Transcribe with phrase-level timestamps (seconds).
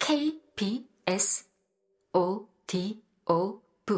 [0.00, 1.48] K B S
[2.12, 3.96] O D O V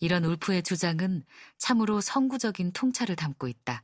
[0.00, 1.24] 이런 울프의 주장은
[1.56, 3.82] 참으로 선구적인 통찰을 담고 있다.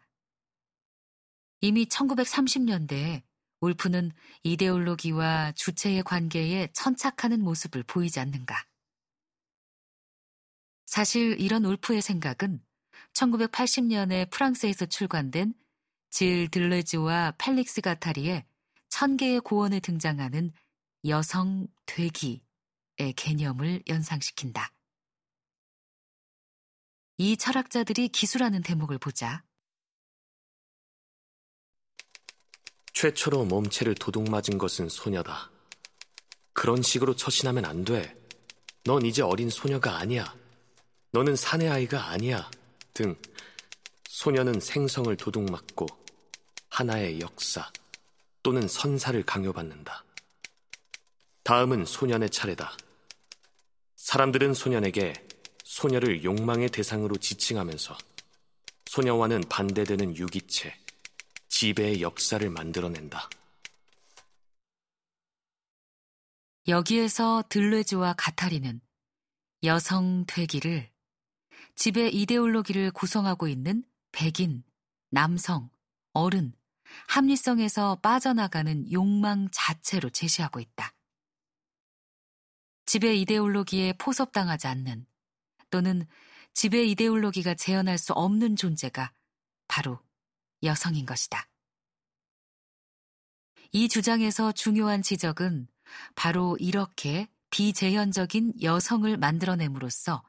[1.60, 3.22] 이미 1930년대에
[3.60, 4.12] 울프는
[4.42, 8.66] 이데올로기와 주체의 관계에 천착하는 모습을 보이지 않는가.
[10.86, 12.62] 사실 이런 울프의 생각은
[13.14, 15.54] 1980년에 프랑스에서 출간된
[16.14, 18.44] 질 들레즈와 펠릭스 가타리의
[18.88, 20.52] 천 개의 고원에 등장하는
[21.08, 22.38] 여성 되기의
[23.16, 24.72] 개념을 연상시킨다.
[27.18, 29.42] 이 철학자들이 기술하는 대목을 보자.
[32.92, 35.50] 최초로 몸체를 도둑 맞은 것은 소녀다.
[36.52, 38.16] 그런 식으로 처신하면 안 돼.
[38.84, 40.32] 넌 이제 어린 소녀가 아니야.
[41.10, 42.48] 너는 사내 아이가 아니야.
[42.92, 43.16] 등
[44.08, 46.03] 소녀는 생성을 도둑 맞고
[46.74, 47.70] 하나의 역사
[48.42, 50.04] 또는 선사를 강요받는다.
[51.44, 52.76] 다음은 소년의 차례다.
[53.94, 55.12] 사람들은 소년에게
[55.62, 57.96] 소녀를 욕망의 대상으로 지칭하면서
[58.86, 60.74] 소녀와는 반대되는 유기체,
[61.46, 63.30] 지배의 역사를 만들어낸다.
[66.66, 68.80] 여기에서 들레즈와 가타리는
[69.62, 70.90] 여성 되기를
[71.76, 74.64] 지배 이데올로기를 구성하고 있는 백인,
[75.10, 75.70] 남성,
[76.12, 76.52] 어른,
[77.08, 80.94] 합리성에서 빠져나가는 욕망 자체로 제시하고 있다.
[82.86, 85.06] 지배 이데올로기에 포섭당하지 않는
[85.70, 86.06] 또는
[86.52, 89.12] 지배 이데올로기가 재현할 수 없는 존재가
[89.66, 90.00] 바로
[90.62, 91.48] 여성인 것이다.
[93.72, 95.66] 이 주장에서 중요한 지적은
[96.14, 100.22] 바로 이렇게 비재현적인 여성을 만들어냄으로써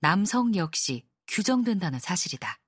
[0.00, 2.58] 남성 역시 규정된다는 사실이다.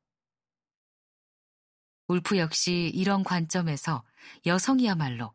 [2.10, 4.02] 울프 역시 이런 관점에서
[4.44, 5.32] 여성이야말로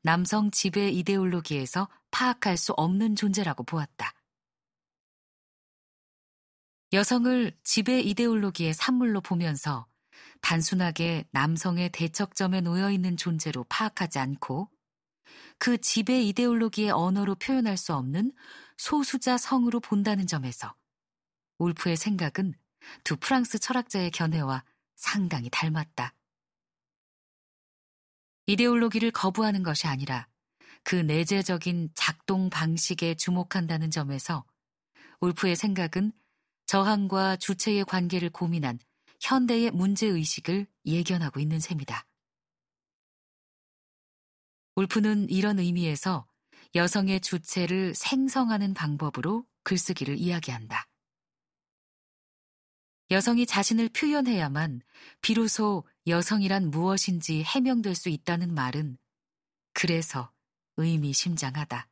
[0.00, 4.14] 남성 지배 이데올로기에서 파악할 수 없는 존재라고 보았다.
[6.94, 9.86] 여성을 지배 이데올로기의 산물로 보면서
[10.40, 14.70] 단순하게 남성의 대척점에 놓여 있는 존재로 파악하지 않고
[15.58, 18.32] 그 지배 이데올로기의 언어로 표현할 수 없는
[18.78, 20.74] 소수자 성으로 본다는 점에서
[21.58, 22.54] 울프의 생각은
[23.02, 24.64] 두 프랑스 철학자의 견해와
[24.96, 26.14] 상당히 닮았다.
[28.46, 30.28] 이데올로기를 거부하는 것이 아니라
[30.82, 34.44] 그 내재적인 작동 방식에 주목한다는 점에서
[35.20, 36.12] 울프의 생각은
[36.66, 38.78] 저항과 주체의 관계를 고민한
[39.20, 42.06] 현대의 문제의식을 예견하고 있는 셈이다.
[44.76, 46.26] 울프는 이런 의미에서
[46.74, 50.86] 여성의 주체를 생성하는 방법으로 글쓰기를 이야기한다.
[53.10, 54.80] 여성이 자신을 표현해야만
[55.20, 58.96] 비로소 여성이란 무엇인지 해명될 수 있다는 말은
[59.74, 60.32] 그래서
[60.76, 61.88] 의미심장하다.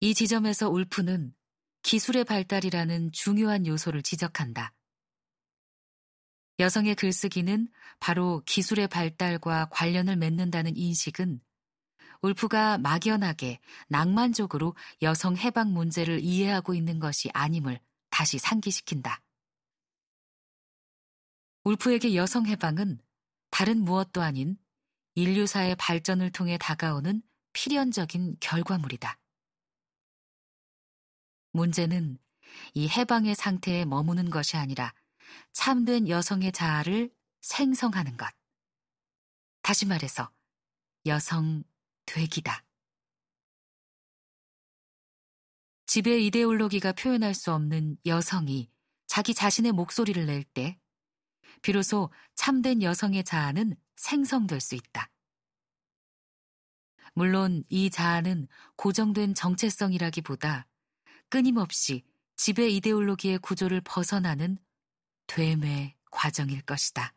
[0.00, 1.34] 이 지점에서 울프는
[1.82, 4.72] 기술의 발달이라는 중요한 요소를 지적한다.
[6.60, 7.68] 여성의 글쓰기는
[8.00, 11.40] 바로 기술의 발달과 관련을 맺는다는 인식은
[12.22, 17.80] 울프가 막연하게 낭만적으로 여성 해방 문제를 이해하고 있는 것이 아님을
[18.18, 19.22] 다시 상기시킨다.
[21.62, 23.00] 울프에게 여성 해방은
[23.48, 24.58] 다른 무엇도 아닌
[25.14, 29.20] 인류사의 발전을 통해 다가오는 필연적인 결과물이다.
[31.52, 32.18] 문제는
[32.74, 34.92] 이 해방의 상태에 머무는 것이 아니라
[35.52, 38.28] 참된 여성의 자아를 생성하는 것.
[39.62, 40.28] 다시 말해서
[41.06, 41.62] 여성
[42.04, 42.64] 되기다.
[45.88, 48.70] 지배 이데올로기가 표현할 수 없는 여성이
[49.06, 50.78] 자기 자신의 목소리를 낼 때,
[51.62, 55.10] 비로소 참된 여성의 자아는 생성될 수 있다.
[57.14, 60.66] 물론 이 자아는 고정된 정체성이라기보다
[61.30, 62.04] 끊임없이
[62.36, 64.58] 지배 이데올로기의 구조를 벗어나는
[65.26, 67.14] 되뇌 과정일 것이다.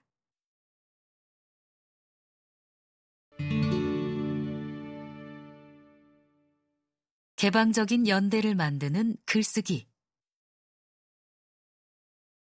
[7.42, 9.90] 개방적인 연대를 만드는 글쓰기.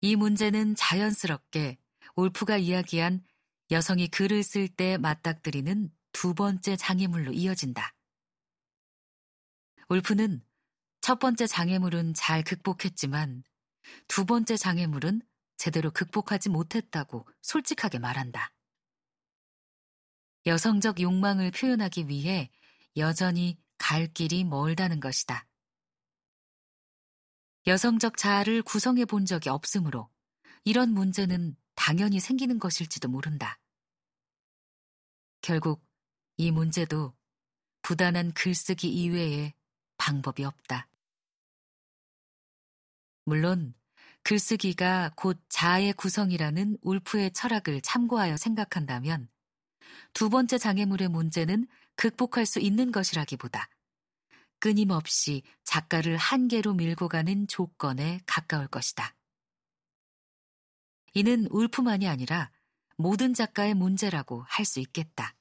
[0.01, 1.79] 이 문제는 자연스럽게
[2.17, 3.25] 올프가 이야기한
[3.71, 7.95] 여성이 글을 쓸 때 맞닥뜨리는 두 번째 장애물로 이어진다.
[9.91, 10.45] 울프는
[11.01, 13.45] 첫 번째 장애물은 잘 극복했지만
[14.09, 15.23] 두 번째 장애물은
[15.57, 18.53] 제대로 극복하지 못했다고 솔직하게 말한다.
[20.47, 22.51] 여성적 욕망을 표현하기 위해
[22.97, 23.57] 여전히
[23.91, 25.49] 갈 길이 멀다는 것이다.
[27.67, 30.09] 여성적 자아를 구성해 본 적이 없으므로
[30.63, 33.59] 이런 문제는 당연히 생기는 것일지도 모른다.
[35.41, 35.85] 결국
[36.37, 37.17] 이 문제도
[37.83, 39.55] 부단한 글쓰기 이외에
[39.97, 40.87] 방법이 없다.
[43.25, 43.75] 물론
[44.23, 49.29] 글쓰기가 곧 자아의 구성이라는 울프의 철학을 참고하여 생각한다면
[50.13, 51.67] 두 번째 장애물의 문제는
[51.97, 53.69] 극복할 수 있는 것이라기보다
[54.61, 59.17] 끊임없이 작가를 한계로 밀고 가는 조건에 가까울 것이다.
[61.15, 62.53] 이는 울프만이 아니라
[62.97, 65.35] 모든 작가의 문제라고 할 수 있겠다.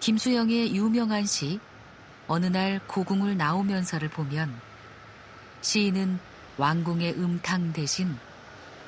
[0.00, 1.60] 김수영의 유명한 시
[2.32, 4.58] 어느 날 고궁을 나오면서를 보면
[5.60, 6.18] 시인은
[6.56, 8.16] 왕궁의 음탕 대신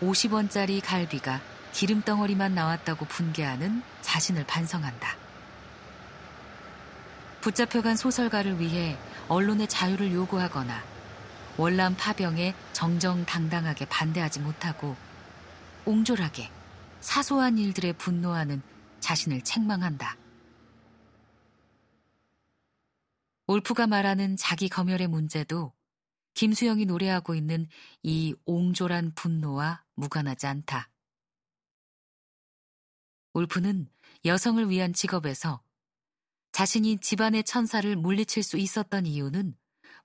[0.01, 1.43] 50원짜리 갈비가
[1.75, 5.15] 기름덩어리만 나왔다고 분개하는 자신을 반성한다.
[7.43, 8.97] 붙잡혀간 소설가를 위해
[9.29, 10.83] 언론의 자유를 요구하거나
[11.59, 14.97] 월남 파병에 정정당당하게 반대하지 못하고
[15.85, 16.49] 옹졸하게
[17.03, 18.63] 사소한 일들에 분노하는
[19.01, 20.17] 자신을 책망한다.
[23.47, 25.75] 올프가 말하는 자기 검열의 문제도
[26.33, 27.69] 김수영이 노래하고 있는
[28.03, 30.91] 이 옹졸한 분노와 무관하지 않다.
[33.35, 33.91] 울프는
[34.25, 35.63] 여성을 위한 직업에서
[36.53, 39.57] 자신이 집안의 천사를 물리칠 수 있었던 이유는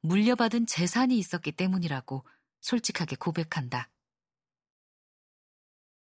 [0.01, 2.25] 물려받은 재산이 있었기 때문이라고
[2.61, 3.89] 솔직하게 고백한다.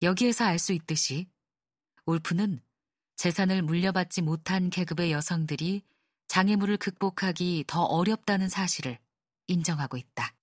[0.03, 1.29] 여기에서 알 수 있듯이
[2.05, 2.61] 울프는
[3.17, 5.83] 재산을 물려받지 못한 계급의 여성들이
[6.29, 8.99] 장애물을 극복하기 더 어렵다는 사실을
[9.47, 10.36] 인정하고 있다.